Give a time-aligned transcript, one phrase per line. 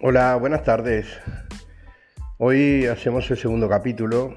[0.00, 1.08] Hola, buenas tardes.
[2.36, 4.36] Hoy hacemos el segundo capítulo,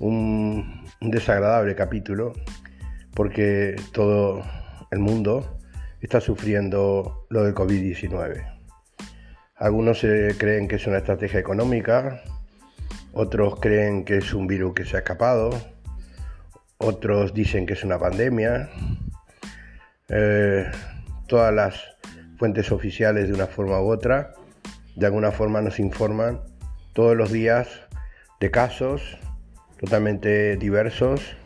[0.00, 2.32] un, desagradable capítulo,
[3.14, 4.42] porque todo
[4.90, 5.58] el mundo
[6.00, 8.44] está sufriendo lo del COVID-19.
[9.54, 12.20] Algunos creen que es una estrategia económica,
[13.12, 15.50] otros creen que es un virus que se ha escapado,
[16.78, 18.70] otros dicen que es una pandemia.
[20.08, 20.68] Eh,
[21.28, 21.92] todas las
[22.42, 24.34] fuentes oficiales de una forma u otra,
[24.96, 26.40] de alguna forma nos informan
[26.92, 27.68] todos los días
[28.40, 29.18] de casos
[29.78, 31.36] totalmente diversos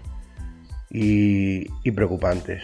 [0.90, 2.62] y, preocupantes.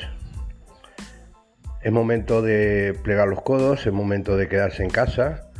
[1.82, 5.50] Es momento de plegar los codos, es momento de quedarse en casa.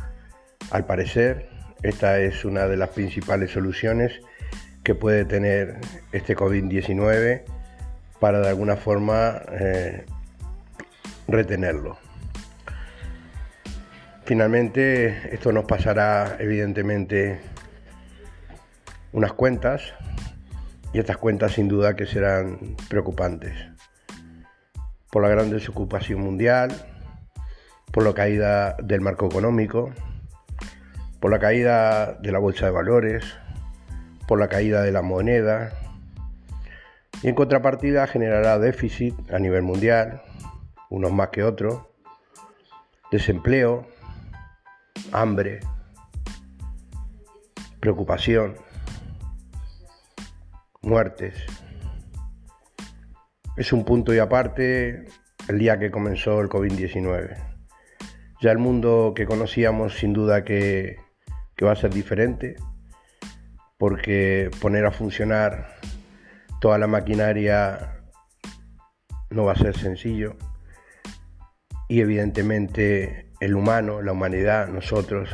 [0.71, 1.49] Al parecer,
[1.81, 4.21] esta es una de las principales soluciones
[4.83, 5.77] que puede tener
[6.11, 7.43] este COVID-19
[8.19, 10.05] para de alguna forma eh,
[11.27, 11.97] retenerlo.
[14.25, 17.41] Finalmente, esto nos pasará evidentemente
[19.11, 19.93] unas cuentas
[20.93, 23.53] y estas cuentas sin duda que serán preocupantes.
[25.11, 26.71] Por la gran desocupación mundial,
[27.91, 29.91] por la caída del marco económico,
[31.19, 33.25] por la caída de la bolsa de valores,
[34.27, 35.73] por la caída de la moneda
[37.21, 40.21] y en contrapartida generará déficit a nivel mundial,
[40.89, 41.83] unos más que otros,
[43.11, 43.85] desempleo,
[45.13, 45.59] hambre,
[47.79, 48.55] preocupación,
[50.81, 51.35] muertes.
[53.55, 55.05] Es un punto y aparte
[55.47, 57.37] el día que comenzó el COVID-19.
[58.41, 60.97] Ya el mundo que conocíamos sin duda que
[61.55, 62.55] que va a ser diferente,
[63.77, 65.75] porque poner a funcionar
[66.59, 68.01] toda la maquinaria
[69.29, 70.37] no va a ser sencillo
[71.89, 75.29] y evidentemente el humano, la humanidad, nosotros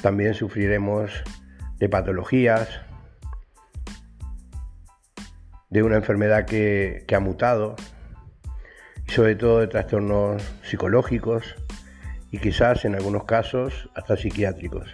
[0.00, 1.12] también sufriremos
[1.78, 2.80] de patologías,
[5.68, 7.76] de una enfermedad que, ha mutado
[9.06, 11.54] y sobre todo de trastornos psicológicos
[12.30, 14.88] y quizás en algunos casos hasta psiquiátricos.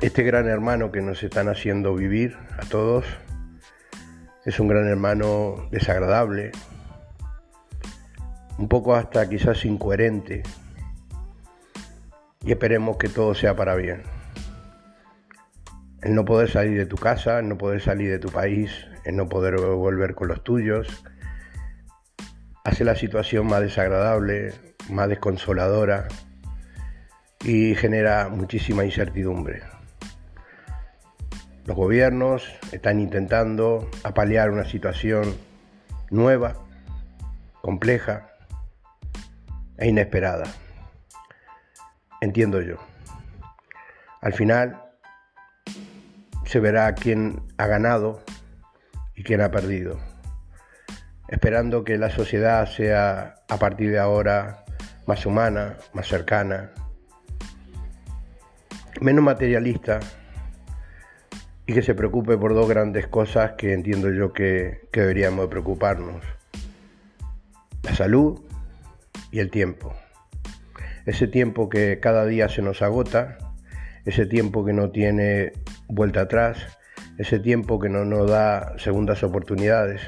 [0.00, 3.04] Este gran hermano que nos están haciendo vivir a todos
[4.44, 6.52] es un gran hermano desagradable,
[8.62, 10.44] un poco hasta quizás incoherente
[12.44, 14.04] y esperemos que todo sea para bien.
[16.00, 19.16] El no poder salir de tu casa, el no poder salir de tu país, el
[19.16, 21.02] no poder volver con los tuyos,
[22.62, 24.54] hace la situación más desagradable,
[24.88, 26.06] más desconsoladora
[27.44, 29.62] y genera muchísima incertidumbre.
[31.64, 35.34] Los gobiernos están intentando apalear una situación
[36.10, 36.54] nueva,
[37.60, 38.28] compleja
[39.82, 40.44] e inesperada.
[42.20, 42.76] Entiendo yo.
[44.20, 44.80] Al final
[46.44, 48.22] se verá quién ha ganado
[49.16, 49.98] y quién ha perdido.
[51.28, 54.64] Esperando que la sociedad sea a partir de ahora
[55.06, 56.70] más humana, más cercana,
[59.00, 59.98] menos materialista
[61.66, 66.22] y que se preocupe por dos grandes cosas que entiendo yo que, deberíamos preocuparnos.
[67.82, 68.40] La salud
[69.32, 69.92] y el tiempo.
[71.04, 73.38] Ese tiempo que cada día se nos agota,
[74.04, 75.52] ese tiempo que no tiene
[75.88, 76.78] vuelta atrás,
[77.18, 80.00] ese tiempo que no nos da segundas oportunidades,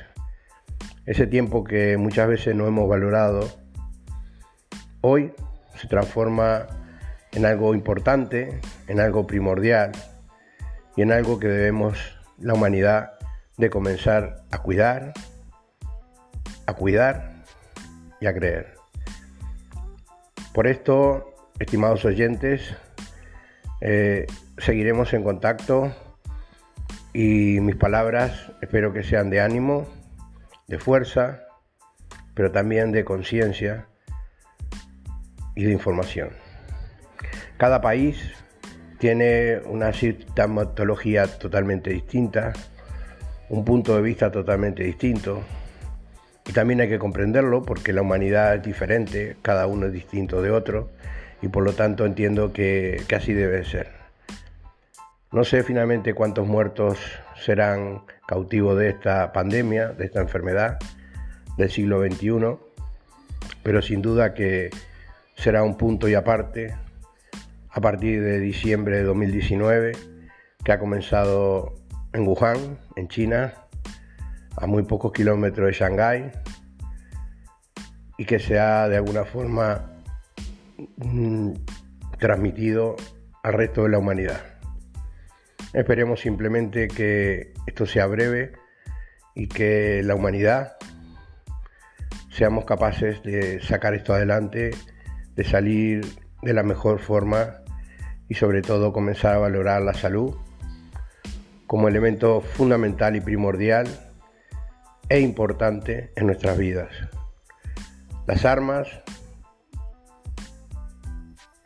[1.07, 3.51] ese tiempo que muchas veces no hemos valorado,
[5.01, 5.33] hoy
[5.75, 6.67] se transforma
[7.33, 9.91] en algo importante, en algo primordial,
[10.97, 11.99] y en algo que debemos
[12.39, 13.13] la humanidad
[13.57, 15.13] de comenzar a cuidar,
[16.67, 17.45] a cuidar
[18.21, 18.75] y a creer.
[20.55, 22.77] Por esto, estimados oyentes,
[23.81, 24.25] eh,
[24.57, 25.93] seguiremos en contacto
[27.13, 29.89] y mis palabras espero que sean de ánimo,
[30.69, 31.43] de fuerza,
[32.35, 33.89] pero también de conciencia
[35.57, 36.31] y de información.
[37.57, 38.33] Cada país
[39.01, 42.53] tiene una sintomatología totalmente distinta,
[43.49, 45.43] un punto de vista totalmente distinto.
[46.55, 50.89] También hay que comprenderlo porque la humanidad es diferente, cada uno es distinto de otro
[51.43, 53.89] y por lo tanto entiendo que, que así debe ser.
[55.33, 56.97] No sé finalmente cuántos muertos
[57.35, 60.79] serán cautivos de esta pandemia, de esta enfermedad
[61.59, 62.57] del siglo XXI,
[63.65, 64.71] pero sin duda que
[65.35, 66.73] será un punto y aparte
[67.69, 69.93] a partir de diciembre de 2019,
[70.65, 71.75] que ha comenzado
[72.13, 73.55] en Wuhan, en China,
[74.57, 76.31] a muy pocos kilómetros de Shanghái,
[78.19, 79.93] y que se ha de alguna forma
[80.97, 81.53] mm,
[82.19, 82.97] transmitido
[83.43, 84.41] al resto de la humanidad.
[85.73, 88.53] Esperemos simplemente que esto sea breve
[89.35, 90.77] y que la humanidad
[92.31, 94.71] seamos capaces de sacar esto adelante,
[95.35, 96.07] de salir
[96.43, 97.63] de la mejor forma
[98.29, 100.37] y sobre todo comenzar a valorar la salud
[101.67, 103.87] como elemento fundamental y primordial
[105.09, 106.91] e importante en nuestras vidas.
[108.27, 108.89] Las armas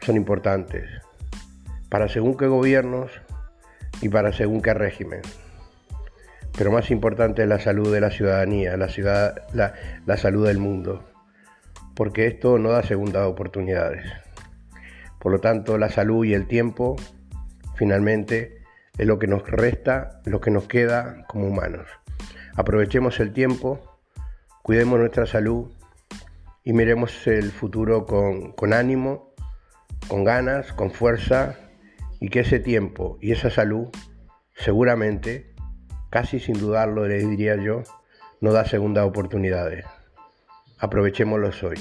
[0.00, 0.90] son importantes
[1.88, 3.12] para según qué gobiernos
[4.00, 5.20] y para según qué régimen.
[6.56, 11.04] Pero más importante es la salud de la ciudadanía, la, ciudad, la, salud del mundo,
[11.94, 14.04] porque esto no da segundas oportunidades.
[15.20, 16.96] Por lo tanto, la salud y el tiempo,
[17.76, 18.62] finalmente,
[18.98, 21.86] es lo que nos resta, lo que nos queda como humanos.
[22.56, 24.00] Aprovechemos el tiempo,
[24.62, 25.77] cuidemos nuestra salud
[26.68, 29.32] y miremos el futuro con, ánimo,
[30.06, 31.56] con ganas, con fuerza
[32.20, 33.88] y que ese tiempo y esa salud
[34.54, 35.54] seguramente,
[36.10, 37.84] casi sin dudarlo le diría yo,
[38.42, 39.86] no da segundas oportunidades.
[40.78, 41.78] Aprovechémoslo hoy.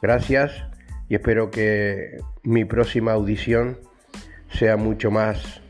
[0.00, 0.64] Gracias
[1.10, 3.78] y espero que mi próxima audición
[4.48, 5.60] sea mucho más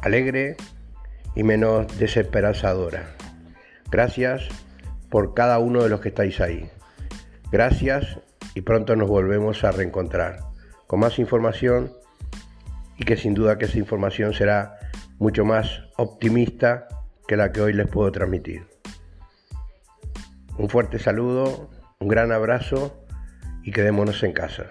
[0.00, 0.56] alegre
[1.34, 3.10] y menos desesperanzadora.
[3.90, 4.48] Gracias
[5.10, 6.70] por cada uno de los que estáis ahí.
[7.50, 8.18] Gracias
[8.54, 10.40] y pronto nos volvemos a reencontrar
[10.86, 11.92] con más información
[12.98, 14.78] y que sin duda que esa información será
[15.18, 16.88] mucho más optimista
[17.26, 18.66] que la que hoy les puedo transmitir.
[20.58, 23.04] Un fuerte saludo, un gran abrazo
[23.62, 24.66] y quedémonos en casa.